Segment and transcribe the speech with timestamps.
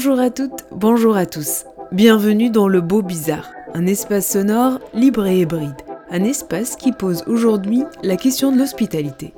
[0.00, 1.64] Bonjour à toutes, bonjour à tous.
[1.90, 5.74] Bienvenue dans Le Beau Bizarre, un espace sonore libre et hybride.
[6.12, 9.34] Un espace qui pose aujourd'hui la question de l'hospitalité.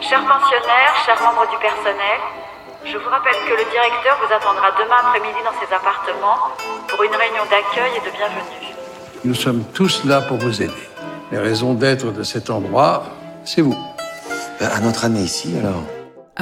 [0.00, 2.20] Chers pensionnaires, chers membres du personnel,
[2.84, 6.54] je vous rappelle que le directeur vous attendra demain après-midi dans ses appartements
[6.86, 8.74] pour une réunion d'accueil et de bienvenue.
[9.24, 10.72] Nous sommes tous là pour vous aider.
[11.32, 13.02] Les raisons d'être de cet endroit,
[13.44, 13.76] c'est vous.
[14.60, 15.82] À notre année ici, alors?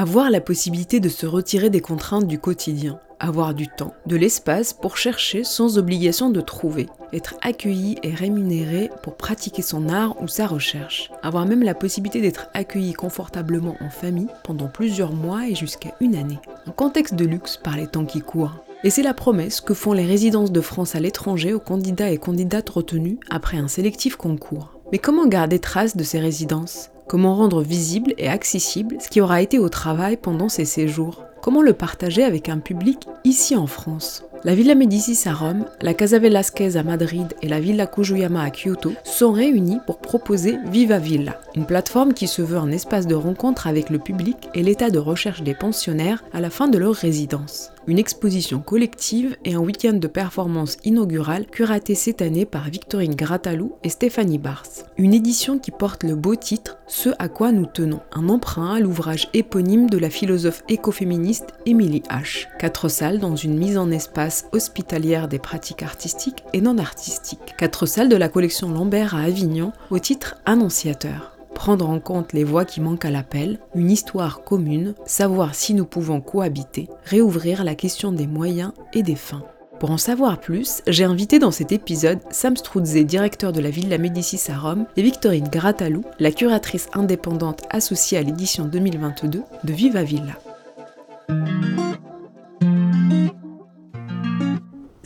[0.00, 4.72] Avoir la possibilité de se retirer des contraintes du quotidien, avoir du temps, de l'espace
[4.72, 10.28] pour chercher sans obligation de trouver, être accueilli et rémunéré pour pratiquer son art ou
[10.28, 15.56] sa recherche, avoir même la possibilité d'être accueilli confortablement en famille pendant plusieurs mois et
[15.56, 16.38] jusqu'à une année.
[16.68, 18.62] Un contexte de luxe par les temps qui courent.
[18.84, 22.18] Et c'est la promesse que font les résidences de France à l'étranger aux candidats et
[22.18, 24.78] candidates retenus après un sélectif concours.
[24.92, 26.90] Mais comment garder trace de ces résidences?
[27.08, 31.24] Comment rendre visible et accessible ce qui aura été au travail pendant ces séjours?
[31.40, 34.24] Comment le partager avec un public ici en France?
[34.44, 38.50] La Villa Médicis à Rome, la Casa Velasquez à Madrid et la Villa Kujuyama à
[38.50, 43.16] Kyoto sont réunies pour proposer Viva Villa, une plateforme qui se veut un espace de
[43.16, 46.94] rencontre avec le public et l'état de recherche des pensionnaires à la fin de leur
[46.94, 47.72] résidence.
[47.88, 53.76] Une exposition collective et un week-end de performance inaugurale curaté cette année par Victorine Gratalou
[53.82, 54.66] et Stéphanie Bars.
[54.98, 58.80] Une édition qui porte le beau titre Ce à quoi nous tenons, un emprunt à
[58.80, 62.46] l'ouvrage éponyme de la philosophe écoféministe Émilie H.
[62.58, 67.54] Quatre salles dans une mise en espace hospitalière des pratiques artistiques et non artistiques.
[67.58, 72.44] Quatre salles de la collection Lambert à Avignon au titre Annonciateur prendre en compte les
[72.44, 77.74] voix qui manquent à l'appel, une histoire commune, savoir si nous pouvons cohabiter, réouvrir la
[77.74, 79.42] question des moyens et des fins.
[79.80, 83.98] Pour en savoir plus, j'ai invité dans cet épisode Sam Struzé, directeur de la Villa
[83.98, 90.04] Médicis à Rome, et Victorine Gratalou, la curatrice indépendante associée à l'édition 2022 de Viva
[90.04, 90.38] Villa.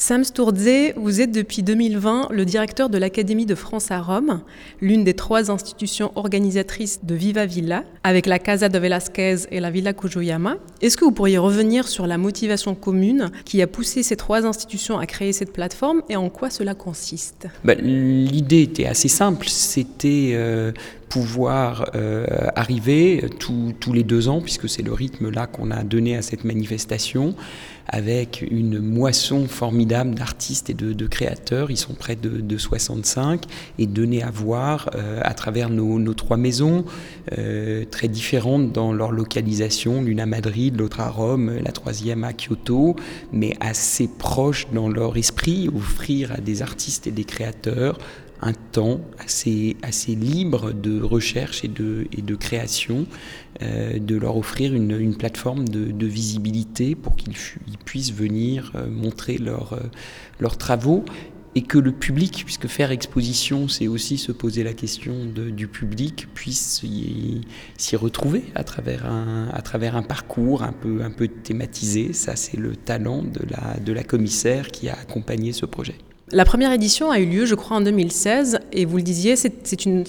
[0.04, 4.40] Sam Sturze, vous êtes depuis 2020 le directeur de l'Académie de France à Rome,
[4.80, 9.70] l'une des trois institutions organisatrices de Viva Villa, avec la Casa de Velasquez et la
[9.70, 10.56] Villa Kujuyama.
[10.80, 14.98] Est-ce que vous pourriez revenir sur la motivation commune qui a poussé ces trois institutions
[14.98, 17.46] à créer cette plateforme et en quoi cela consiste?
[17.64, 20.72] Ben, L'idée était assez simple, c'était euh,
[21.10, 22.26] pouvoir euh,
[22.56, 26.22] arriver tous- tous les deux ans, puisque c'est le rythme là qu'on a donné à
[26.22, 27.36] cette manifestation,
[27.92, 31.70] avec une moisson formidable d'artistes et de, créateurs.
[31.70, 33.44] Ils sont près de, de 65
[33.78, 36.86] et donner à voir euh, à travers nos, nos trois maisons,
[37.36, 42.32] euh, très différentes dans leur localisation, l'une à Madrid, l'autre à Rome, la troisième à
[42.32, 42.96] Kyoto,
[43.30, 47.98] mais assez proches dans leur esprit, offrir à des artistes et des créateurs
[48.42, 53.06] un temps assez, assez libre de recherche et de, et de création,
[53.62, 57.34] euh, de leur offrir une, une plateforme de, visibilité pour qu'ils
[57.84, 59.80] puissent venir euh, montrer leurs euh,
[60.40, 61.04] leurs travaux
[61.54, 65.68] et que le public, puisque faire exposition, c'est aussi se poser la question de- du
[65.68, 66.82] public, puisse
[67.76, 72.12] s'y retrouver à travers, un, à travers un parcours un peu, un peu thématisé.
[72.14, 75.96] Ça, c'est le talent de la, de la commissaire qui a accompagné ce projet.
[76.32, 79.52] La première édition a eu lieu, je crois, en 2016, et vous le disiez, c'est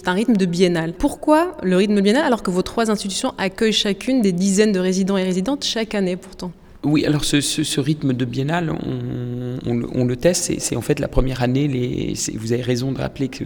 [0.06, 0.94] un rythme de biennale.
[0.94, 5.18] Pourquoi le rythme biennal alors que vos trois institutions accueillent chacune des dizaines de résidents
[5.18, 6.54] et résidentes chaque année pourtant?
[6.86, 8.74] Oui, alors ce, rythme de biennale,
[9.66, 10.54] on, le- teste.
[10.60, 11.68] C'est- en fait la première année.
[11.68, 13.44] Les, vous avez raison de rappeler que,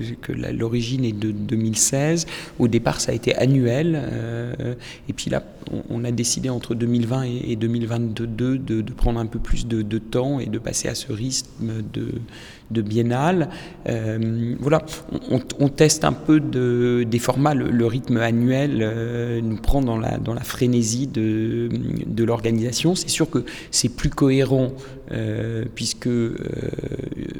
[0.51, 2.25] l'origine est de 2016.
[2.57, 4.01] Au départ, ça a été annuel.
[4.11, 4.73] euh,
[5.07, 5.43] et puis là,
[5.91, 9.83] on, a décidé entre 2020 et, et 2022 de, de prendre un peu plus de,
[9.83, 12.13] de temps et de passer à ce rythme de,
[12.71, 13.49] de biennale.
[13.87, 14.83] Euh, voilà,
[15.29, 17.53] on, teste un peu de, des formats.
[17.53, 22.95] Le, rythme annuel euh, nous prend dans la, frénésie de, l'organisation.
[22.95, 24.71] C'est sûr que c'est plus cohérent
[25.11, 26.35] euh, puisque euh,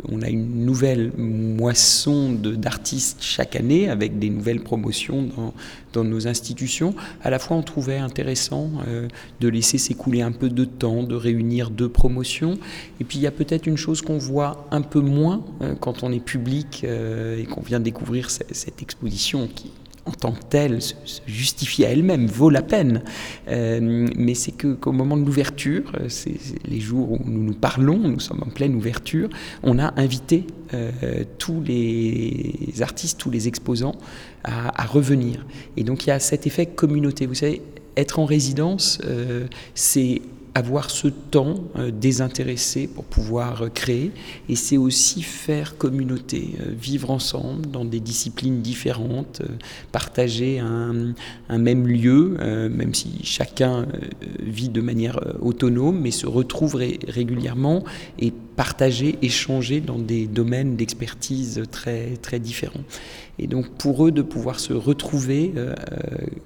[0.10, 5.54] on a une nouvelle moisson d'artistes chaque année avec des nouvelles promotions dans,
[5.98, 6.94] dans nos institutions.
[7.24, 9.08] À la fois, on trouvait intéressant euh,
[9.42, 12.54] de laisser s'écouler un peu de temps, de réunir deux promotions.
[13.00, 16.04] Et puis, il y a peut-être une chose qu'on voit un peu moins euh, quand
[16.04, 19.72] on est public euh, et qu'on vient découvrir ce- cette exposition qui
[20.06, 20.94] en tant que telle se,
[21.26, 23.02] justifie à elle-même, vaut la peine.
[23.50, 28.22] Mais c'est que qu'au moment de l'ouverture, c'est les jours où nous nous parlons, nous
[28.22, 29.28] sommes en pleine ouverture,
[29.64, 30.46] on a invité
[31.40, 33.96] tous les artistes, tous les exposants
[34.44, 35.46] à, revenir.
[35.76, 37.26] Et donc il y a cet effet communauté.
[37.26, 37.62] Vous savez,
[37.98, 39.00] être en résidence,
[39.76, 40.22] c'est
[40.58, 44.12] avoir ce temps euh, désintéressé pour pouvoir euh, créer.
[44.50, 49.44] Et c'est aussi faire communauté, euh, vivre ensemble dans des disciplines différentes,
[49.92, 51.14] partager un,
[51.58, 52.38] même lieu,
[52.70, 53.86] même si chacun
[54.40, 57.84] vit de manière autonome, mais se retrouve régulièrement
[58.20, 62.84] et partager, échanger dans des domaines d'expertise très, très différents.
[63.40, 65.76] Et donc pour eux de pouvoir se retrouver euh,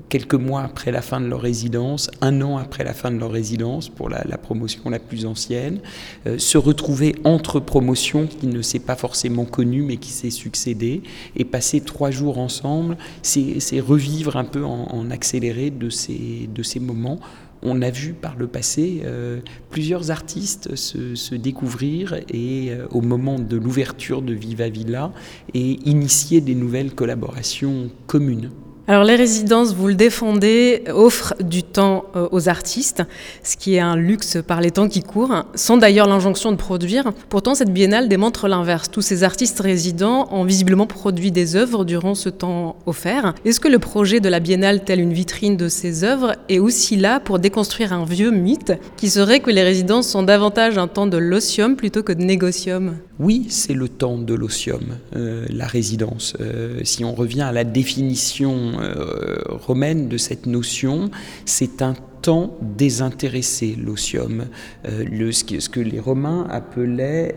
[0.09, 3.31] quelques mois après la fin de leur résidence, un an après la fin de leur
[3.31, 5.79] résidence pour la, promotion la plus ancienne,
[6.27, 11.03] euh, se retrouver entre promotions qui ne s'est pas forcément connue mais qui s'est succédé
[11.37, 16.61] et passer trois jours ensemble, c'est revivre un peu en, en accéléré de ces, de
[16.61, 17.21] ces moments
[17.63, 23.39] on a vu par le passé euh, plusieurs artistes se, découvrir et euh, au moment
[23.39, 25.11] de l'ouverture de Viva Villa
[25.53, 28.51] et initier des nouvelles collaborations communes.
[28.87, 33.03] Alors les résidences, vous le défendez, offrent du temps euh, aux artistes,
[33.43, 37.11] ce qui est un luxe par les temps qui courent, sans d'ailleurs l'injonction de produire.
[37.29, 38.89] Pourtant, cette biennale démontre l'inverse.
[38.89, 43.35] Tous ces artistes résidents ont visiblement produit des œuvres durant ce temps offert.
[43.45, 46.97] Est-ce que le projet de la biennale, tel une vitrine de ces œuvres, est aussi
[46.97, 51.07] là pour déconstruire un vieux mythe qui serait que les résidences sont davantage un temps
[51.07, 56.33] de l'osium plutôt que de négocium Oui, c'est le temps de l'osium, euh, la résidence.
[56.41, 61.11] Euh, si on revient à la définition euh, romaine de cette notion,
[61.45, 64.45] c'est un temps désintéressé, l'osium,
[64.85, 67.35] ce, que, les Romains appelaient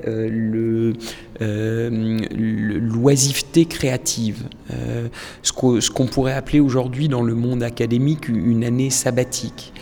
[2.80, 4.44] l'oisiveté créative,
[5.42, 9.72] ce qu'on pourrait appeler aujourd'hui dans le monde académique une année sabbatique.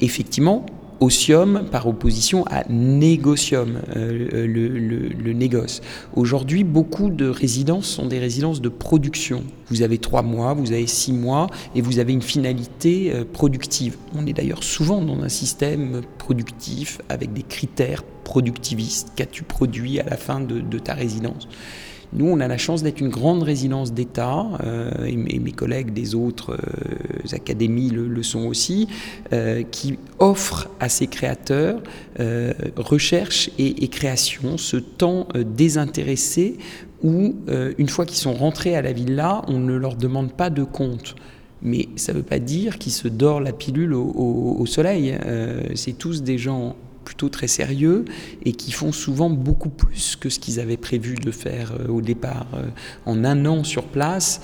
[0.00, 0.66] effectivement,
[1.02, 5.80] osium par opposition à négocium, euh, le, négoce.
[6.14, 9.42] Aujourd'hui, beaucoup de résidences sont des résidences de production.
[9.68, 13.96] Vous avez trois mois, vous avez six mois et vous avez une finalité euh, productive.
[14.14, 19.12] On est d'ailleurs souvent dans un système productif avec des critères productivistes.
[19.16, 21.48] Qu'as-tu produit à la fin de ta résidence
[22.14, 26.14] nous, on a la chance d'être une grande résidence d'État, euh, et, mes collègues des
[26.14, 28.86] autres euh, académies le, sont aussi,
[29.32, 31.82] euh, qui offrent à ces créateurs
[32.76, 36.58] recherche et, et, création, ce temps désintéressé
[37.02, 37.34] où,
[37.78, 41.16] une fois qu'ils sont rentrés à la villa, on ne leur demande pas de compte.
[41.62, 45.18] Mais ça ne veut pas dire qu'ils se dorent la pilule au, au soleil.
[45.74, 48.04] C'est tous des gens plutôt très sérieux
[48.44, 52.00] et qui font souvent beaucoup plus que ce qu'ils avaient prévu de faire euh, au
[52.00, 52.46] départ.
[52.54, 52.62] Euh,
[53.06, 54.40] en un an sur place,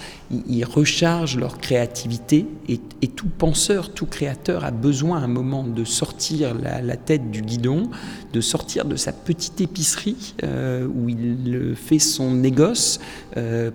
[0.48, 2.78] ils, rechargent leur créativité et,
[3.08, 7.90] tout penseur, tout créateur a besoin à un moment de sortir la, tête du guidon,
[8.32, 13.00] de sortir de sa petite épicerie euh, où il fait son négoce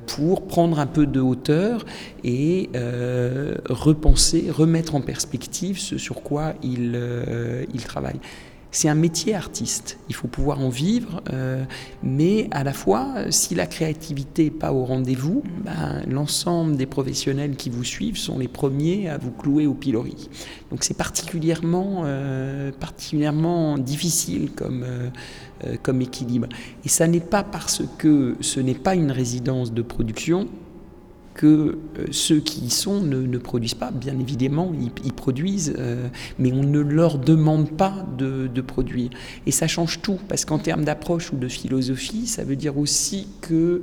[0.08, 1.86] pour prendre un peu de hauteur
[2.24, 2.70] et
[3.70, 7.00] repenser, remettre en perspective ce sur quoi il,
[7.74, 8.20] il travaille
[8.74, 10.00] c'est un métier artiste.
[10.10, 11.64] Il faut pouvoir en vivre, euh,
[12.02, 17.56] mais à la fois, si la créativité n'est pas au rendez-vous, ben, l'ensemble des professionnels
[17.56, 20.28] qui vous suivent sont les premiers à vous clouer au pilori.
[20.72, 26.48] Donc c'est particulièrement, euh, particulièrement difficile comme, euh, comme équilibre.
[26.84, 30.48] Et ça n'est pas parce que ce n'est pas une résidence de production
[31.34, 31.46] que
[32.00, 33.92] euh, ceux qui y sont ne, produisent pas.
[33.92, 34.72] Bien évidemment,
[35.04, 36.08] ils, produisent, euh,
[36.40, 39.10] mais on ne leur demande pas de, produire.
[39.46, 43.28] Et ça change tout, parce qu'en termes d'approche ou de philosophie, ça veut dire aussi
[43.42, 43.82] que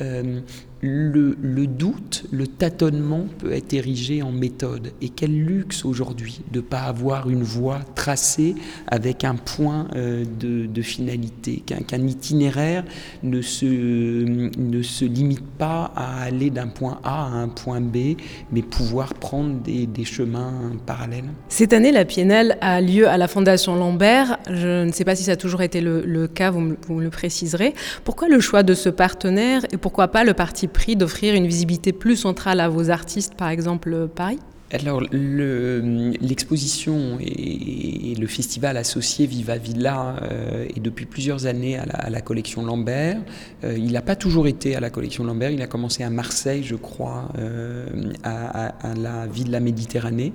[0.00, 0.40] euh,
[0.82, 4.92] le, doute, le tâtonnement peut être érigé en méthode.
[5.02, 8.54] Et quel luxe aujourd'hui de ne pas avoir une voie tracée
[8.86, 12.84] avec un point euh, de, finalité, qu'un itinéraire
[13.22, 18.16] ne se, ne se limite pas à aller d'un point A à un point B,
[18.50, 21.26] mais pouvoir prendre des, chemins parallèles.
[21.48, 24.38] Cette année, la PNL a lieu à la Fondation Lambert.
[24.50, 27.02] Je ne sais pas si ça a toujours été le, cas, vous me, vous me
[27.02, 27.74] le préciserez.
[28.02, 31.92] Pourquoi le choix de ce partenaire et pourquoi pas le parti pris d'offrir une visibilité
[31.92, 34.38] plus centrale à vos artistes, par exemple Paris?
[34.72, 42.20] Alors, l'exposition et, le festival associé Viva Villa euh, est depuis plusieurs années à la,
[42.20, 43.18] collection Lambert.
[43.64, 46.62] Euh, il n'a pas toujours été à la collection Lambert, il a commencé à Marseille,
[46.62, 47.86] je crois, euh,
[48.22, 50.32] à, la Villa Méditerranée.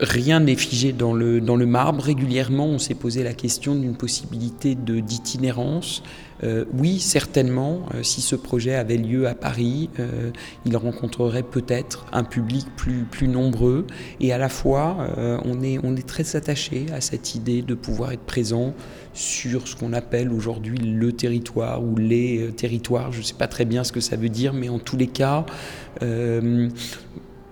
[0.00, 2.02] rien n'est figé dans le, dans le marbre.
[2.02, 6.02] Régulièrement, on s'est posé la question d'une possibilité d'itinérance.
[6.44, 10.30] Euh, oui, certainement, euh, si ce projet avait lieu à Paris, euh,
[10.66, 13.86] il rencontrerait peut-être un public plus, plus nombreux.
[14.20, 14.96] Et à la fois,
[15.44, 18.74] on, est, on est très attaché à cette idée de pouvoir être présent
[19.12, 23.12] sur ce qu'on appelle aujourd'hui le territoire ou les territoires.
[23.12, 25.06] Je ne sais pas très bien ce que ça veut dire, mais en tous les
[25.06, 25.46] cas,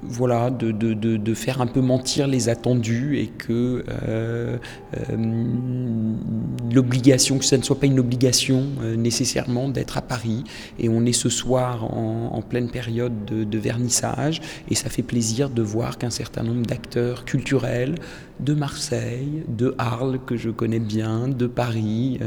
[0.03, 4.59] voilà, de, de, de, faire un peu mentir les attendus et que euh,
[4.99, 5.17] euh,
[6.73, 10.43] l'obligation, que ça ne soit pas une obligation euh, nécessairement d'être à Paris.
[10.79, 15.63] Et on est ce soir en, pleine période de, vernissage et ça fait plaisir de
[15.63, 17.95] voir qu'un certain nombre d'acteurs culturels
[18.41, 22.19] de Marseille, de Arles que je connais bien, de Paris,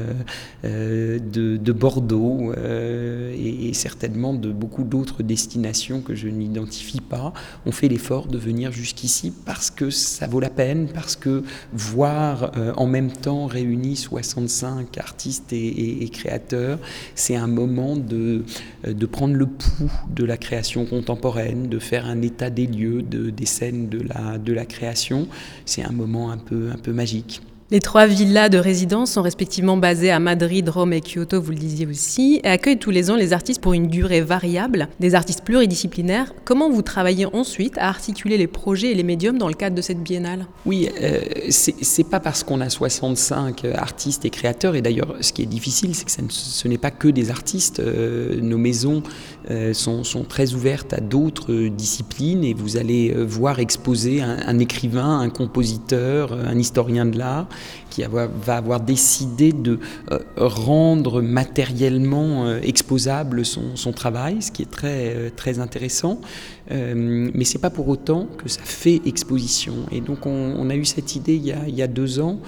[0.63, 1.19] de,
[1.57, 7.33] de, Bordeaux et, et certainement de beaucoup d'autres destinations que je n'identifie pas
[7.65, 11.43] on fait l'effort de venir jusqu'ici parce que ça vaut la peine, parce que
[11.73, 16.79] voir euh, en même temps réunis 65 artistes et, créateurs,
[17.15, 18.43] c'est un moment de,
[18.87, 23.01] euh, de prendre le pouls de la création contemporaine, de faire un état des lieux,
[23.01, 25.27] de, des scènes de la, de la création.
[25.65, 27.41] C'est un moment un peu, un peu magique.
[27.71, 31.57] Les trois villas de résidence sont respectivement basées à Madrid, Rome et Kyoto, vous le
[31.57, 35.43] disiez aussi, et accueillent tous les ans les artistes pour une durée variable, des artistes
[35.43, 36.31] pluridisciplinaires.
[36.45, 39.81] Comment vous travaillez ensuite à articuler les projets et les médiums dans le cadre de
[39.81, 40.45] cette biennale?
[40.67, 45.41] Oui, euh, c'est pas parce qu'on a 65 artistes et créateurs, et d'ailleurs ce qui
[45.41, 47.79] est difficile, c'est que ce n'est pas que des artistes.
[47.79, 49.01] Euh, nos maisons
[49.49, 55.19] euh, sont, très ouvertes à d'autres disciplines, et vous allez euh, voir exposer un écrivain,
[55.19, 57.47] un compositeur, un historien de l'art
[57.89, 59.79] qui va avoir décidé de
[60.11, 66.19] euh, rendre matériellement euh, exposable son, travail, ce qui est très, euh, très intéressant.
[66.69, 69.75] mais c'est pas pour autant que ça fait exposition.
[69.91, 72.39] Et donc on, a eu cette idée il y a, il y a deux ans,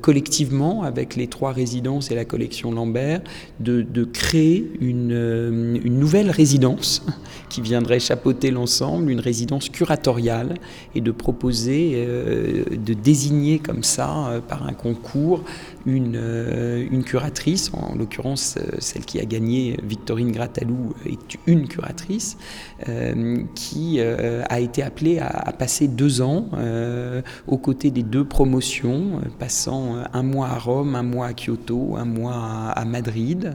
[0.00, 3.20] collectivement, avec les trois résidences et la collection Lambert,
[3.58, 7.04] de, créer une, une nouvelle résidence
[7.48, 10.54] qui viendrait chapeauter l'ensemble, une résidence curatoriale,
[10.94, 15.44] et de proposer, de désigner comme ça, par un concours
[15.86, 22.36] une, euh, curatrice, en l'occurrence euh, celle qui a gagné, Victorine Gratalou, est une curatrice,
[22.88, 26.48] euh, qui a été appelée à, passer deux ans
[27.46, 32.04] aux côtés des deux promotions, passant un mois à Rome, un mois à Kyoto, un
[32.04, 33.52] mois à, Madrid,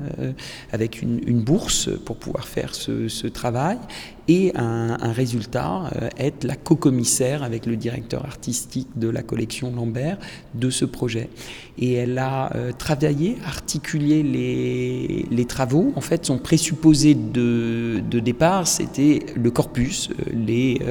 [0.74, 3.78] avec une, bourse pour pouvoir faire ce, ce travail
[4.28, 10.18] et un, résultat, être la co-commissaire avec le directeur artistique de la collection Lambert
[10.54, 11.30] de ce projet.
[11.78, 15.94] Et elle a euh, travaillé, articulé les, travaux.
[15.96, 20.82] En fait, son présupposé de, départ, c'était le corpus, euh, les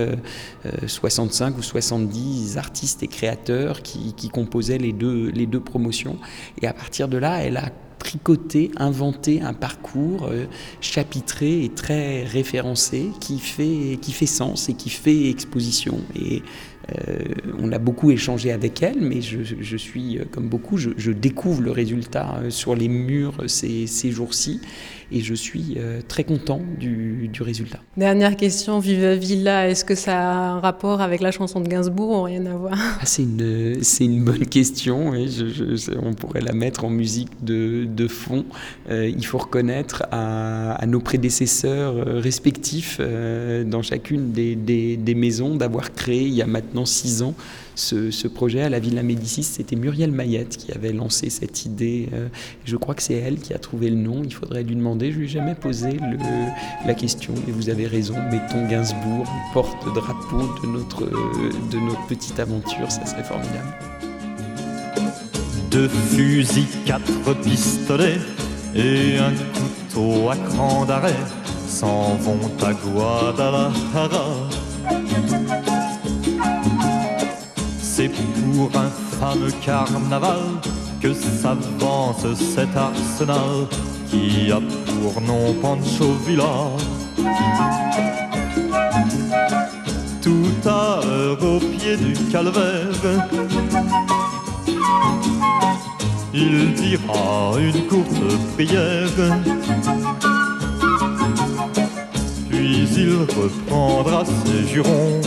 [0.87, 6.19] 65 euh, ou 70 artistes et créateurs qui, composaient les deux promotions.
[6.61, 7.71] Et à partir de là, elle a
[8.05, 10.31] tricoté, inventé un parcours
[10.81, 15.99] chapitré et très référencé qui fait, qui fait sens et qui fait exposition.
[16.15, 16.43] Et
[16.91, 21.63] euh, on a beaucoup échangé avec elle, mais je, suis, euh, comme beaucoup, je, découvre
[21.63, 24.61] le résultat euh, sur les murs ces, jours-ci
[25.13, 25.77] et je suis
[26.09, 27.81] très content du, résultat.
[27.97, 32.11] Dernière question, Viva Villa, est-ce que ça a un rapport avec la chanson de Gainsbourg
[32.11, 32.75] ou rien à voir?
[33.01, 35.27] Ah, C'est une, une bonne question, et
[36.03, 38.45] on pourrait la mettre en musique de, fond.
[38.91, 46.35] il faut reconnaître à, nos prédécesseurs respectifs dans chacune des, des maisons d'avoir créé il
[46.35, 47.35] y a maintenant six ans
[47.75, 49.43] ce, projet à la Villa Médicis.
[49.43, 52.09] C'était Muriel Mayette qui avait lancé cette idée.
[52.13, 52.29] Euh,
[52.65, 54.23] je crois que c'est elle qui a trouvé le nom.
[54.25, 55.13] Il faudrait lui demander.
[55.13, 55.99] Je lui ai jamais posé
[56.87, 58.15] la question, mais vous avez raison.
[58.31, 62.91] Mettons Gainsbourg, porte-drapeau de notre, de notre petite aventure.
[62.91, 63.75] Ça serait formidable.
[65.71, 68.21] Deux fusils, quatre pistolets
[68.75, 71.17] et un couteau à cran d'arrêt
[71.69, 74.49] s'en vont à Guadalajara
[77.97, 80.41] C'est pour un fameux carnaval
[81.01, 83.69] que s'avance cet arsenal
[84.11, 86.73] qui a pour nom Pancho Villa.
[90.21, 92.91] Tout à l'heure au pied du calvaire,
[96.33, 99.39] il dira une courte prière.
[102.51, 105.21] Puis il reprendra ses jurons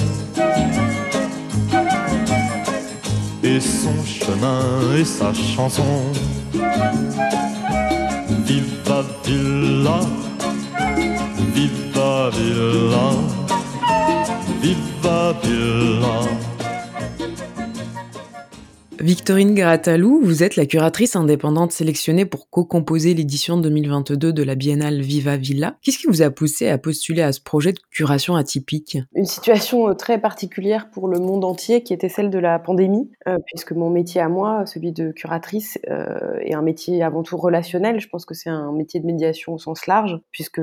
[3.60, 4.62] son chemin
[4.98, 6.12] et sa chanson.
[8.46, 10.00] Viva Villa,
[11.54, 13.10] viva Villa,
[14.62, 16.47] viva Villa.
[19.00, 25.02] Victorine Garatalou, vous êtes la curatrice indépendante sélectionnée pour co-composer l'édition 2022 de la Biennale
[25.02, 25.78] Viva Villa.
[25.84, 28.98] Qu'est-ce qui vous a poussé à postuler à ce projet de curation atypique?
[29.14, 33.12] Une situation euh, très particulière pour le monde entier qui était celle de la pandémie,
[33.28, 37.38] euh, puisque mon métier à moi, celui de curatrice, euh, est un métier avant tout
[37.38, 38.00] relationnel.
[38.00, 40.60] Je pense que c'est un métier de médiation au sens large, puisque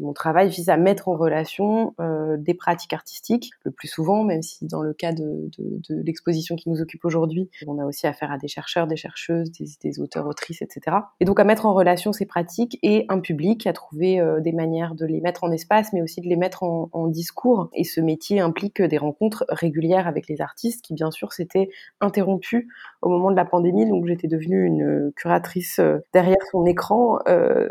[0.00, 1.94] mon travail vise à mettre en relation
[2.38, 5.50] des pratiques artistiques, le plus souvent, même si dans le cas de
[5.88, 10.00] l'exposition qui nous occupe aujourd'hui, on a aussi affaire à des chercheurs, des chercheuses, des,
[10.00, 10.96] auteurs, autrices, etc.
[11.20, 14.52] Et donc à mettre en relation ces pratiques et un public, à trouver euh, des
[14.52, 17.68] manières de les mettre en espace, mais aussi de les mettre en, en, discours.
[17.74, 21.68] Et ce métier implique des rencontres régulières avec les artistes qui, bien sûr, s'étaient
[22.00, 22.68] interrompues
[23.00, 23.86] au moment de la pandémie.
[23.88, 27.18] Donc j'étais devenue une curatrice euh, derrière son écran.
[27.28, 27.68] Euh,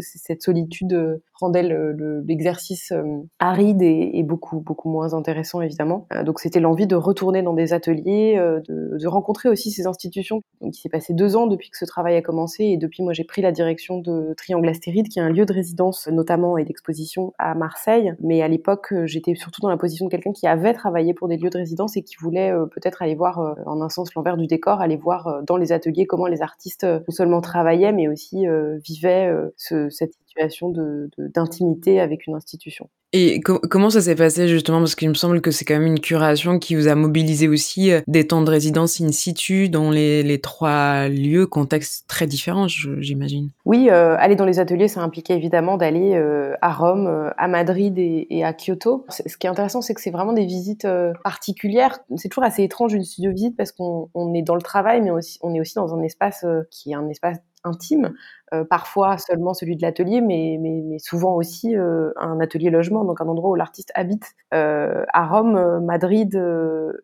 [0.00, 1.62] cette solitude rendait
[2.26, 6.06] l'exercice le, le, aride et, beaucoup beaucoup moins intéressant évidemment.
[6.12, 10.42] Euh, donc c'était l'envie de retourner dans des ateliers, euh, de, rencontrer aussi ces institutions.
[10.60, 13.12] Donc il s'est passé deux ans depuis que ce travail a commencé et depuis moi
[13.12, 16.64] j'ai pris la direction de Triangle Astéride qui est un lieu de résidence notamment et
[16.64, 18.14] d'exposition à Marseille.
[18.20, 21.36] Mais à l'époque j'étais surtout dans la position de quelqu'un qui avait travaillé pour des
[21.36, 24.46] lieux de résidence et qui voulait euh, peut-être aller voir en un sens l'envers du
[24.46, 28.46] décor, aller voir dans les ateliers comment les artistes non seulement travaillaient mais aussi
[28.82, 30.70] vivaient ce, cette situation
[31.34, 32.88] d'intimité de, de, avec une institution.
[33.12, 34.78] Et co comment ça s'est passé justement?
[34.78, 37.90] Parce qu'il me semble que c'est quand même une curation qui vous a mobilisé aussi
[38.06, 43.50] des temps de résidence in situ dans les, les trois lieux, contextes très différents, j'imagine.
[43.64, 47.48] Oui, euh, aller dans les ateliers, ça impliquait évidemment d'aller euh, à Rome, euh, à
[47.48, 49.06] Madrid et, et à Kyoto.
[49.08, 52.00] Ce qui est intéressant, c'est que c'est vraiment des visites euh, particulières.
[52.16, 55.12] C'est toujours assez étrange une studio visite parce qu'on on est dans le travail, mais
[55.12, 58.14] aussi, on est aussi dans un espace euh, qui est un espace intime,
[58.54, 63.26] euh, parfois seulement celui de l'atelier, mais, souvent aussi euh, un atelier logement, donc un
[63.26, 64.34] endroit où l'artiste habite.
[64.54, 66.40] Euh, à Rome, Madrid,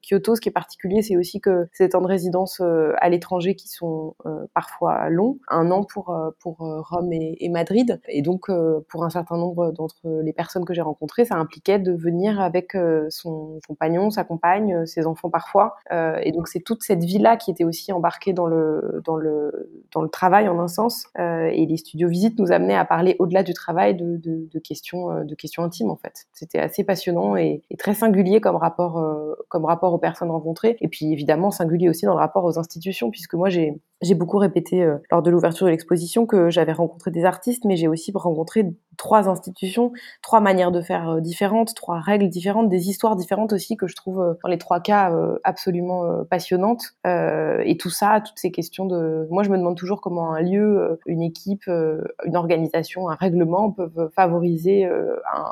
[0.03, 3.69] Kyoto, ce qui est particulier, c'est aussi que ces temps de résidence à l'étranger qui
[3.69, 4.15] sont
[4.55, 8.51] parfois longs, un an pour, pour Rome et, et, Madrid, et donc
[8.89, 12.77] pour un certain nombre d'entre les personnes que j'ai rencontrées, ça impliquait de venir avec
[13.11, 17.65] son compagnon, sa compagne, ses enfants parfois, et donc c'est toute cette vie-là qui était
[17.65, 21.07] aussi embarquée dans le, dans le, dans le travail en un sens.
[21.19, 25.25] Euh, et les studios visites nous amenaient à parler au-delà du travail de, questions, euh,
[25.25, 26.27] de questions intimes en fait.
[26.33, 30.77] C'était assez passionnant et, et, très singulier comme rapport, euh, comme rapport aux personnes rencontrées.
[30.81, 34.39] Et puis évidemment singulier aussi dans le rapport aux institutions, puisque moi j'ai j'ai beaucoup
[34.39, 38.13] répété euh, lors de l'ouverture de l'exposition que j'avais rencontré des artistes, mais j'ai aussi
[38.15, 43.53] rencontré trois institutions, trois manières de faire euh, différentes, trois règles différentes, des histoires différentes
[43.53, 45.13] aussi que je trouve euh, dans les trois cas
[45.45, 46.95] absolument passionnantes.
[47.05, 49.27] et tout ça, toutes ces questions de...
[49.31, 54.11] Moi, je me demande toujours comment un lieu, une équipe, une organisation, un règlement peuvent
[54.15, 54.89] favoriser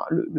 [0.09, 0.35] le,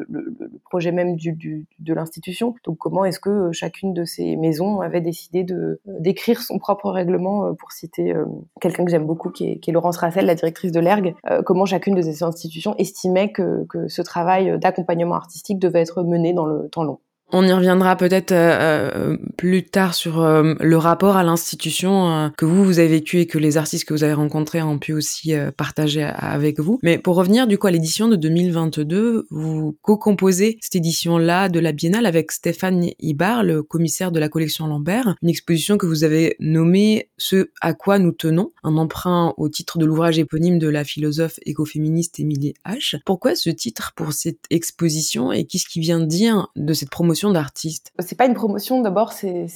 [0.64, 2.54] projet même de l'institution.
[2.64, 5.46] Donc, comment est-ce que chacune de ces maisons avait décidé
[5.86, 8.24] d'écrire son propre règlement pour citer euh,
[8.60, 11.94] quelqu'un que j'aime beaucoup, qui est, Laurence Rassel, la directrice de l'ERG, euh, comment chacune
[11.94, 16.68] de ces institutions estimait que, que ce travail d'accompagnement artistique devait être mené dans le
[16.68, 16.98] temps long.
[17.34, 22.44] On y reviendra peut-être euh, plus tard sur euh, le rapport à l'institution euh, que
[22.44, 25.32] vous, vous avez vécu et que les artistes que vous avez rencontrés ont pu aussi
[25.32, 26.78] euh, partager avec vous.
[26.82, 31.72] Mais pour revenir du coup à l'édition de 2022, vous co-composez cette édition-là de la
[31.72, 36.36] Biennale avec Stéphane Ibar, le commissaire de la collection Lambert, une exposition que vous avez
[36.38, 40.84] nommée Ce à quoi nous tenons, un emprunt au titre de l'ouvrage éponyme de la
[40.84, 43.00] philosophe écoféministe Émilie H.
[43.06, 47.92] Pourquoi ce titre pour cette exposition et qu'est-ce qui vient dire de cette promotion d'artistes
[47.98, 49.46] C'est pas une promotion, d'abord, c'est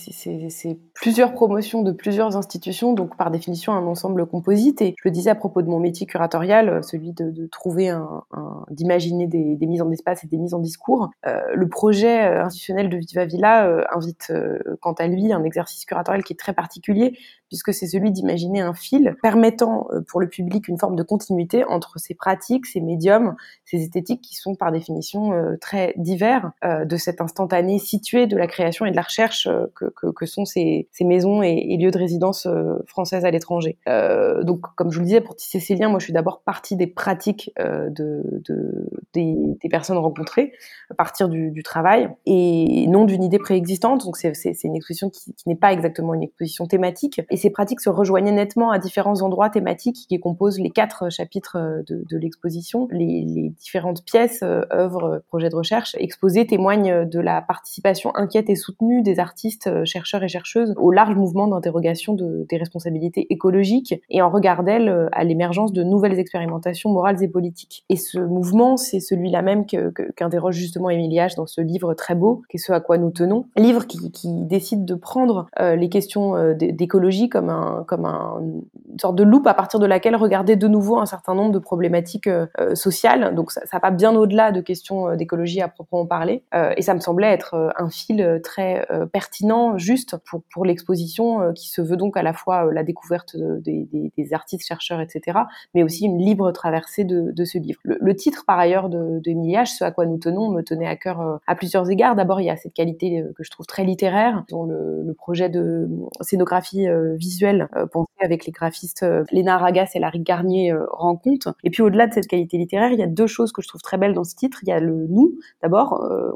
[0.95, 4.83] plusieurs promotions de plusieurs institutions, donc par définition un ensemble composite.
[4.83, 8.23] Et je le disais à propos de mon métier curatorial, celui de, trouver un,
[8.71, 11.11] d'imaginer des, mises en espace et des mises en discours.
[11.27, 14.33] Euh, le projet euh, institutionnel de Viva Villa euh, invite,
[14.81, 18.75] quant à lui, un exercice curatorial qui est très particulier, puisque c'est celui d'imaginer un
[18.75, 23.83] fil permettant pour le public une forme de continuité entre ces pratiques, ces médiums, ces
[23.83, 28.91] esthétiques qui sont par définition très divers de cet instantané située de la création et
[28.91, 33.25] de la recherche euh, que, sont ces, ces, maisons et, lieux de résidence euh, françaises
[33.25, 33.79] à l'étranger.
[33.89, 36.43] Euh, donc, comme je vous le disais, pour tisser ces liens, moi, je suis d'abord
[36.43, 40.53] partie des pratiques euh, de, de des, personnes rencontrées,
[40.91, 44.05] à partir du, travail, et non d'une idée préexistante.
[44.05, 44.33] Donc, c'est
[44.65, 47.21] une exposition qui, n'est pas exactement une exposition thématique.
[47.37, 52.05] Ces pratiques se rejoignaient nettement à différents endroits thématiques qui composent les quatre chapitres de,
[52.09, 52.89] de l'exposition.
[52.91, 53.25] Les,
[53.59, 59.19] différentes pièces, œuvres, projets de recherche exposés témoignent de la participation inquiète et soutenue des
[59.19, 64.65] artistes, chercheurs et chercheuses au large mouvement d'interrogation de, des responsabilités écologiques et en regard
[64.65, 67.85] d'elles à l'émergence de nouvelles expérimentations morales et politiques.
[67.89, 72.43] Et ce mouvement, c'est celui-là même qu'interroge justement Émilie H dans ce livre très beau,
[72.51, 73.47] qui est ce à quoi nous tenons.
[73.57, 79.23] Livre qui décide de prendre les questions d'écologie comme, un, comme un, une sorte de
[79.23, 82.75] loupe à partir de laquelle regarder de nouveau un certain nombre de problématiques euh, euh,
[82.75, 83.35] sociales.
[83.35, 86.45] Donc ça, ça va bien au-delà de questions euh, d'écologie à proprement parler.
[86.77, 91.81] et ça me semblait être un fil très pertinent, juste pour, pour l'exposition, qui se
[91.81, 95.39] veut donc à la fois la découverte des, artistes, chercheurs, etc.,
[95.75, 97.81] mais aussi une libre traversée de, ce livre.
[97.85, 101.41] Le, titre, par ailleurs, de, de ce à quoi nous tenons, me tenait à cœur
[101.47, 102.17] à plusieurs égards.
[102.17, 105.89] D'abord, il y a cette qualité que je trouve très littéraire, dont le projet de
[106.21, 111.49] scénographie visuelle pensée avec les graphistes Léna Ragas et Larry Garnier rend compte.
[111.65, 113.83] Et puis au-delà de cette qualité littéraire, il y a deux choses que je trouve
[113.83, 114.59] très belles dans ce titre.
[114.63, 116.31] Il y a le nous, d'abord, euh,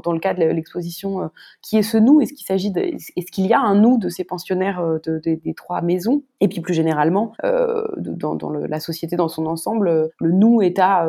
[0.00, 1.26] dans, le cas de l'exposition, euh,
[1.62, 4.24] qui est ce nous Est-ce qu'il s'agit est-ce qu'il y a un nous de ces
[4.24, 6.22] pensionnaires euh, de, de, des trois maisons?
[6.40, 11.08] Et puis plus généralement, euh, dans, la société dans son ensemble, le nous est à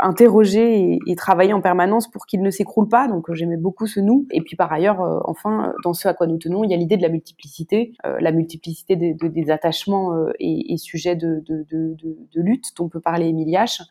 [0.00, 3.08] interroger et, travailler en permanence pour qu'il ne s'écroule pas.
[3.08, 4.26] Donc j'aimais beaucoup ce nous.
[4.32, 6.96] Et puis par ailleurs, enfin, dans ce à quoi nous tenons, il y a l'idée
[6.96, 13.00] de la multiplicité, la multiplicité des, attachements et, et, sujets de, de, lutte dont peut
[13.00, 13.82] parler Émilie H.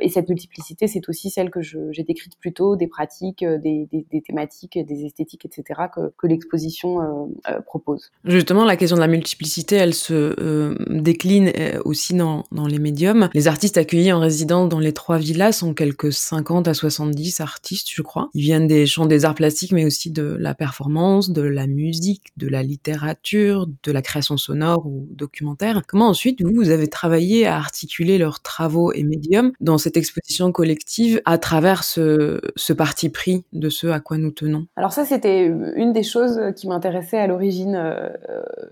[0.00, 3.88] et cette multiplicité, c'est aussi celle que j'ai décrite plus tôt, des pratiques, des,
[4.26, 5.80] thématiques, des esthétiques, etc.
[5.94, 8.10] que, l'exposition euh, euh, propose.
[8.24, 11.52] Justement, la question de la multiplicité, elle se euh, décline
[11.84, 13.28] aussi dans, dans les médiums.
[13.34, 17.88] Les artistes accueillis en résidence dans les trois villas sont quelques 50 à 70 artistes,
[17.92, 18.30] je crois.
[18.34, 22.32] Ils viennent des champs des arts plastiques, mais aussi de la performance, de la musique,
[22.36, 25.82] de la littérature, de la création sonore ou documentaire.
[25.86, 30.52] Comment ensuite, vous, vous avez travaillé à articuler leurs travaux et médiums dans cette exposition
[30.52, 34.66] collective à travers ce, ce parti pris de ce à quoi nous tenons.
[34.76, 38.08] Alors ça, c'était une des choses qui m'intéressait à l'origine, euh,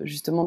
[0.01, 0.47] justement,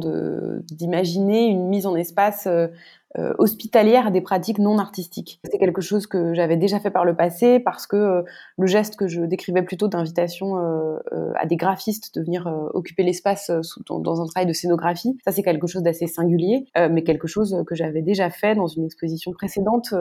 [0.72, 2.68] d'imaginer une mise en espace euh,
[3.18, 5.40] euh, hospitalière des pratiques non artistiques.
[5.50, 8.22] C'est quelque chose que j'avais déjà fait par le passé parce que euh,
[8.58, 10.98] le geste que je décrivais plutôt d'invitation euh,
[11.36, 13.50] à des graphistes de venir occuper l'espace
[13.88, 17.64] dans, dans, un travail de scénographie, ça c'est quelque chose d'assez singulier, mais quelque chose
[17.66, 19.94] que j'avais déjà fait dans une exposition précédente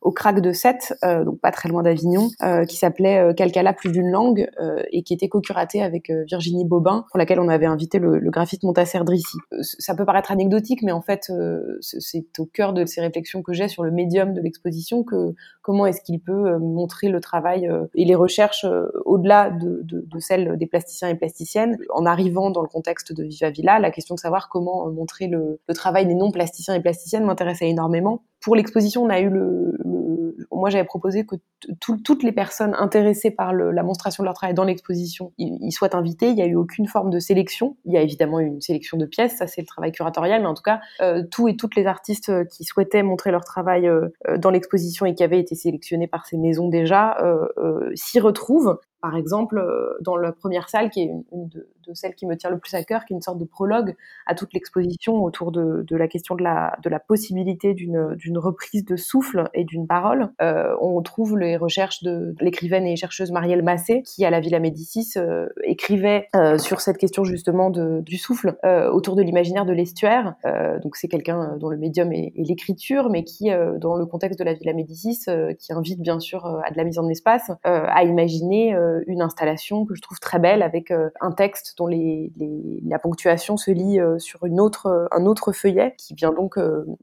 [0.00, 2.28] au Crac de Sète, donc pas très loin d'Avignon,
[2.68, 4.48] qui s'appelait Calcala plus d'une langue
[4.90, 8.62] et qui était co-curatée avec Virginie Bobin, pour laquelle on avait invité le, le graphiste
[8.62, 9.38] Montasser Drissi.
[9.62, 11.32] Ça peut paraître anecdotique, mais en fait
[11.80, 15.86] c'est au cœur de ces réflexions que j'ai sur le médium de l'exposition, que comment
[15.86, 20.18] est-ce qu'il peut euh, montrer le travail euh, et les recherches euh, au-delà de, de,
[20.20, 21.78] celles des plasticiens et plasticiennes.
[21.90, 25.60] En arrivant dans le contexte de Viva Villa, la question de savoir comment montrer le,
[25.66, 28.22] le travail des non-plasticiens et plasticiennes m'intéressait énormément.
[28.42, 30.12] Pour l'exposition, on a eu le, le
[30.50, 31.36] moi j'avais proposé que
[31.80, 36.28] toutes les personnes intéressées par la monstration de leur travail dans l'exposition ils, soient invités.
[36.28, 37.76] Il n'y a eu aucune forme de sélection.
[37.84, 40.46] Il y a évidemment eu une sélection de pièces, ça c'est le travail curatorial, mais
[40.46, 44.08] en tout cas, euh, tous et toutes les artistes qui souhaitaient montrer leur travail euh,
[44.38, 48.78] dans l'exposition et qui avaient été sélectionnés par ces maisons déjà euh, euh, s'y retrouvent
[49.02, 52.48] par exemple, euh, dans la première salle, qui est une de, celles qui me tient
[52.48, 55.84] le plus à cœur, qui est une sorte de prologue à toute l'exposition autour de,
[55.90, 60.30] la question de la, possibilité d'une reprise de souffle et d'une parole.
[60.40, 64.60] Euh, on trouve les recherches de l'écrivaine et chercheuse Marielle Massé, qui à la Villa
[64.60, 68.56] Médicis euh, écrivait sur cette question justement du souffle
[68.92, 70.36] autour de l'imaginaire de l'estuaire.
[70.82, 74.44] Donc c'est quelqu'un dont le médium est, est l'écriture, mais qui, dans le contexte de
[74.44, 75.24] la Villa Médicis,
[75.58, 78.76] qui invite bien sûr à de la mise en espace, à imaginer
[79.06, 83.70] une installation que je trouve très belle avec euh, un texte dont la ponctuation se
[83.70, 86.58] lit euh, sur un autre feuillet qui vient donc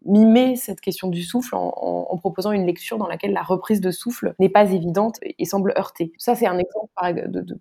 [0.06, 4.34] mimer cette question du souffle en, proposant une lecture dans laquelle la reprise de souffle
[4.40, 6.12] n'est pas évidente et, semble heurter.
[6.18, 7.58] Ça, c'est un exemple de,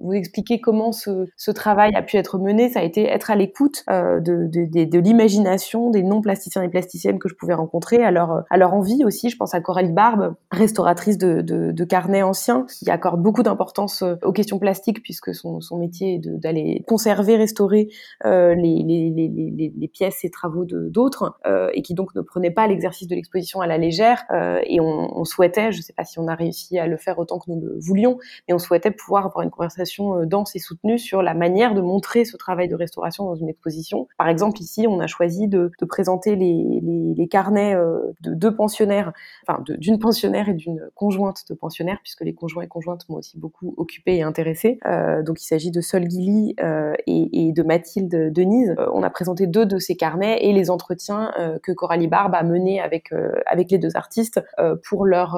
[0.00, 2.70] vous expliquer comment ce, travail a pu être mené.
[2.70, 7.34] Ça a été être à l'écoute euh, de, l'imagination des non-plasticiens et plasticiennes que je
[7.34, 9.28] pouvais rencontrer, à leur, envie aussi.
[9.28, 13.59] Je pense à Coralie Barbe, restauratrice de carnets anciens, qui accorde beaucoup d'importance
[14.02, 17.88] euh, aux questions plastiques puisque son, métier est d'aller conserver, restaurer
[18.24, 23.14] euh, les, pièces et travaux d'autres euh, et qui donc ne prenait pas l'exercice de
[23.14, 24.24] l'exposition à la légère.
[24.64, 27.38] Et on, souhaitait, je ne sais pas si on a réussi à le faire autant
[27.38, 28.18] que nous le voulions,
[28.48, 32.24] mais on souhaitait pouvoir avoir une conversation dense et soutenue sur la manière de montrer
[32.24, 34.08] ce travail de restauration dans une exposition.
[34.18, 36.80] Par exemple, ici, on a choisi de, présenter les,
[37.16, 39.12] les, carnets de deux pensionnaires,
[39.46, 43.38] enfin d'une pensionnaire et d'une conjointe de pensionnaires, puisque les conjoints et conjointes m'ont aussi
[43.38, 44.78] beaucoup occupé et intéressé.
[44.86, 48.74] Euh, donc il s'agit de Sol Guilly euh, et, de Mathilde Denise.
[48.78, 51.32] Euh, on a présenté deux de ces carnets et les entretiens
[51.62, 53.12] que Coralie Barbe a menés avec
[53.46, 54.40] avec les deux artistes
[54.84, 55.36] pour leur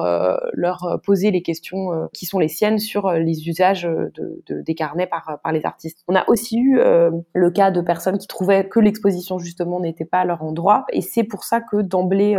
[0.53, 5.07] leur poser les questions qui sont les siennes sur les usages de, de, des carnets
[5.07, 6.03] par par les artistes.
[6.07, 10.19] On a aussi eu le cas de personnes qui trouvaient que l'exposition justement n'était pas
[10.19, 12.37] à leur endroit et c'est pour ça que d'emblée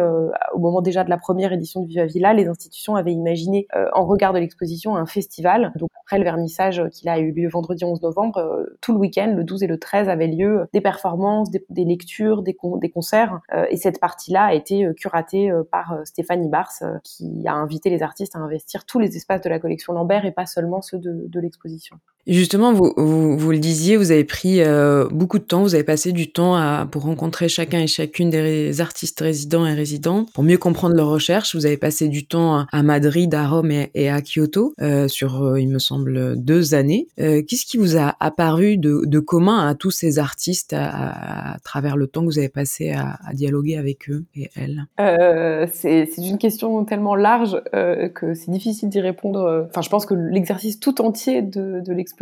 [0.53, 4.07] au moment déjà de la première édition de Viva Villa, les institutions avaient imaginé en
[4.07, 5.64] regard de l'exposition un festival.
[5.77, 9.45] Donc après le vernissage qui a eu lieu vendredi 11 novembre, tout le week-end, le
[9.45, 13.41] 12 et le 13, avaient lieu des performances, des, lectures, des, concerts.
[13.53, 16.73] Euh, et cette partie-là a été euh, curatée euh, par Stéphanie Bars,
[17.03, 20.33] qui a invité les artistes à investir tous les espaces de la collection Lambert et
[20.33, 21.97] pas seulement ceux de l'exposition.
[22.27, 25.85] Justement, vous, vous, vous, le disiez, vous avez pris euh, beaucoup de temps, vous avez
[25.85, 30.43] passé du temps à, pour rencontrer chacun et chacune des artistes résidents et résidents, pour
[30.43, 31.55] mieux comprendre leurs recherches.
[31.55, 35.61] Vous avez passé du temps à Madrid, à Rome et, à Kyoto, euh, sur, euh,
[35.61, 37.09] il me semble, deux années.
[37.21, 41.59] Euh, qu'est-ce qui vous a apparu de, de, commun à tous ces artistes à, à,
[41.59, 44.87] travers le temps que vous avez passé à, à dialoguer avec eux et elles?
[44.99, 47.61] Euh, C'est une question tellement large
[48.15, 49.67] que c'est difficile d'y répondre.
[49.69, 52.14] Enfin, je pense que l'exercice tout entier de, de l'expérience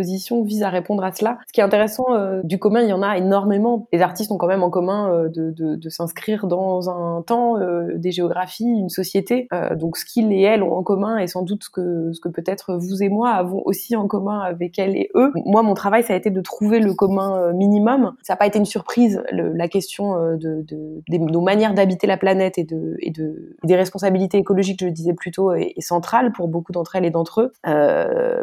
[0.42, 1.38] vise à répondre à cela.
[1.46, 3.86] Ce qui est intéressant euh, du commun, il y en a énormément.
[3.92, 8.12] Les artistes ont quand même en commun euh, de, s'inscrire dans un temps, euh, des
[8.12, 9.48] géographies, une société.
[9.76, 13.02] donc ce qu'ils et elles ont en commun et sans doute ce que, peut-être vous
[13.02, 15.32] et moi avons aussi en commun avec elles et eux.
[15.44, 18.14] Moi, mon travail, ça a été de trouver le commun minimum.
[18.22, 19.22] Ça n'a pas été une surprise.
[19.32, 20.64] La question de,
[21.08, 25.14] nos manières d'habiter la planète et, de, et de, des responsabilités écologiques, je le disais
[25.14, 27.52] plutôt, est, est centrale pour beaucoup d'entre elles et d'entre eux.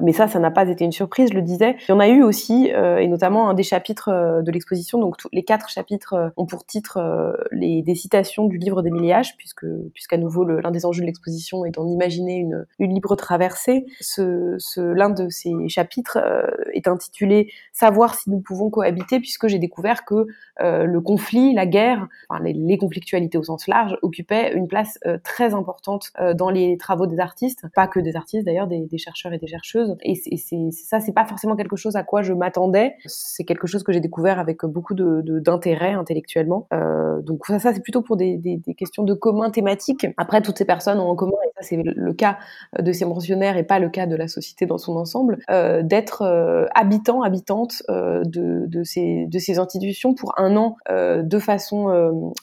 [0.02, 1.75] mais ça, ça n'a pas été une surprise disais.
[1.88, 4.99] Il y en a eu aussi, euh, et notamment un des chapitres euh, de l'exposition.
[4.99, 6.99] Donc tous les quatre chapitres euh, ont pour titre
[7.52, 11.65] les, des citations du livre d'Émilie H, puisque puisqu'à nouveau l'un des enjeux de l'exposition
[11.65, 13.86] est d'en imaginer une, libre traversée.
[13.99, 16.17] Ce, l'un de ces chapitres
[16.73, 20.28] est intitulé Savoir si nous pouvons cohabiter, puisque j'ai découvert que
[20.60, 22.08] le conflit, la guerre,
[22.41, 27.19] les, les, conflictualités au sens large, occupaient une place très importante dans les travaux des
[27.19, 29.95] artistes, pas que des artistes d'ailleurs, des, chercheurs et des chercheuses.
[30.02, 32.96] Et, c'est, ça, c'est pas forcément quelque chose à quoi je m'attendais.
[33.06, 36.68] C'est quelque chose que j'ai découvert avec beaucoup de, d'intérêt intellectuellement.
[36.74, 40.08] Euh, donc ça, c'est plutôt pour des, questions de commun thématique.
[40.18, 42.38] Après, toutes ces personnes ont en commun, et ça c'est le cas
[42.78, 46.24] de ces mentionnaires et pas le cas de la société dans son ensemble, euh, d'être
[46.24, 52.34] euh, habitants, habitantes euh, de, de, ces, de ces institutions pour un an de façon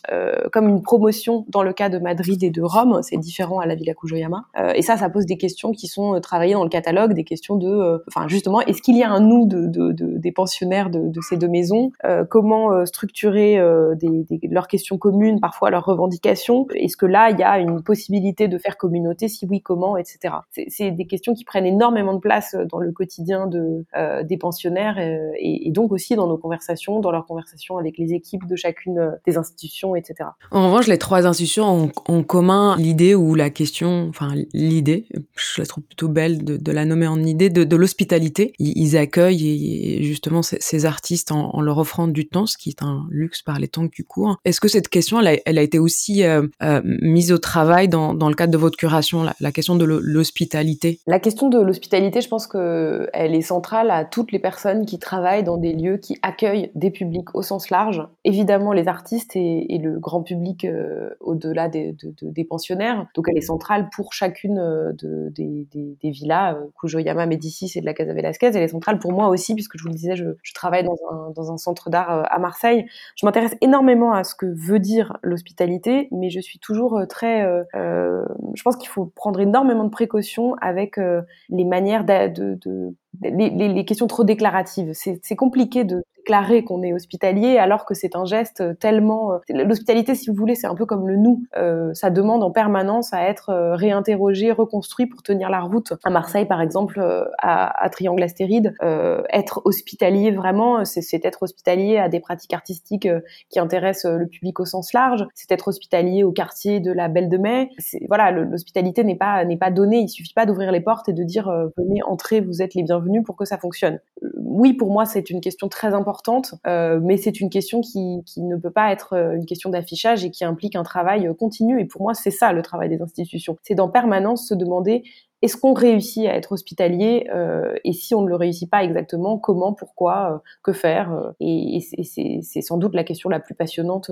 [0.53, 3.01] comme une promotion dans le cas de Madrid et de Rome.
[3.03, 4.45] C'est différent à la Villa Kujoyama.
[4.75, 8.03] et ça, ça pose des questions qui sont travaillées dans le catalogue, des questions de,
[8.09, 11.39] enfin justement, est-ce qu'il y a un nous de, de, de des pensionnaires de, ces
[11.39, 11.93] deux maisons?
[12.05, 13.95] Euh, Comment euh, structurer euh,
[14.43, 16.67] leurs questions communes, parfois leurs revendications?
[16.75, 19.29] Est-ce que là, il y a une possibilité de faire communauté?
[19.29, 20.35] Si oui, comment Etc.
[20.69, 23.87] C'est des questions qui prennent énormément de place dans le quotidien de,
[24.25, 28.57] des pensionnaires et, donc aussi dans nos conversations, dans leurs conversations avec les équipes de
[28.57, 30.29] chacune des institutions, etc.
[30.51, 35.63] En revanche, les trois institutions ont en commun l'idée ou la question, enfin l'idée, je
[35.63, 40.87] la trouve plutôt belle de, la nommer en idée, de l'hospitalité ils accueillent justement ces,
[40.87, 44.05] artistes en, leur offrant du temps, ce qui est un luxe par les temps du
[44.05, 44.37] cours.
[44.45, 48.35] Est-ce que cette question, elle a, été aussi euh, euh, mise au travail dans, le
[48.35, 51.01] cadre de votre curation, la, question de l'hospitalité?
[51.07, 54.99] La question de l'hospitalité, je pense que elle est centrale à toutes les personnes qui
[54.99, 58.03] travaillent dans des lieux qui accueillent des publics au sens large.
[58.25, 63.07] Évidemment, les artistes et, le grand public euh, au-delà des, de, de, des, pensionnaires.
[63.15, 67.87] Donc, elle est centrale pour chacune de, des, des, des villas, Kujoyama, Médicis et de
[67.87, 68.46] la Casa Velasquez.
[68.55, 71.57] Elle est centrale pour moi aussi, puisque je vous le disais, je, travaille dans un,
[71.57, 72.87] centre d'art euh, à Marseille.
[73.17, 77.45] Je m'intéresse énormément à ce que veut dire l'hospitalité, mais je suis toujours euh, très...
[77.45, 84.07] Euh, je pense qu'il faut prendre énormément de précautions avec les manières de les, questions
[84.07, 84.93] trop déclaratives.
[84.93, 89.35] C'est compliqué de déclarer qu'on est hospitalier alors que c'est un geste tellement...
[89.35, 91.45] Euh, l'hospitalité, si vous voulez, c'est un peu comme le nous.
[91.57, 95.93] Euh, ça demande en permanence à être euh, réinterrogé, reconstruit pour tenir la route.
[96.05, 101.99] À Marseille, par exemple, euh, à, Triangle Astéride, euh, être hospitalier vraiment, c'est être hospitalier
[101.99, 103.09] à des pratiques artistiques
[103.49, 105.25] qui intéressent le public au sens large.
[105.35, 107.71] C'est être hospitalier au quartier de la Belle de Mai.
[108.09, 110.01] Voilà, l'hospitalité n'est pas pas donnée.
[110.01, 113.06] Il suffit pas d'ouvrir les portes et de dire venez entrer, vous êtes les bienvenus
[113.23, 114.01] pour que ça fonctionne.
[114.37, 118.57] Oui, pour moi, c'est une question très importante importante, mais c'est une question qui, ne
[118.57, 121.81] peut pas être une question d'affichage et qui implique un travail continu.
[121.81, 123.57] Et pour moi, c'est ça le travail des institutions.
[123.63, 125.03] C'est d'en permanence se demander
[125.43, 129.37] est-ce qu'on réussit à être hospitalier euh, Et si on ne le réussit pas exactement,
[129.37, 134.11] comment, pourquoi, euh, que faire euh, Et, c'est sans doute la question la plus passionnante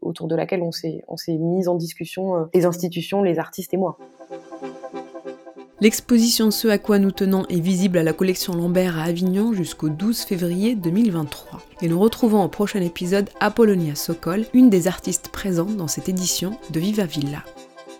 [0.00, 3.98] autour de laquelle on s'est mis en discussion, les institutions, les artistes et moi.
[5.82, 9.88] L'exposition Ce à quoi nous tenons est visible à la collection Lambert à Avignon jusqu'au
[9.88, 11.60] 12 février 2023.
[11.80, 16.56] Et nous retrouvons au prochain épisode Apollonia Sokol, une des artistes présentes dans cette édition
[16.70, 17.42] de Viva Villa.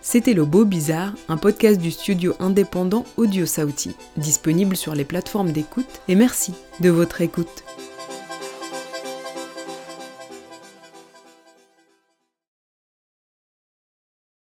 [0.01, 5.51] C'était Le Beau Bizarre, un podcast du studio indépendant Audio Sauti, disponible sur les plateformes
[5.51, 7.65] d'écoute, et merci de votre écoute.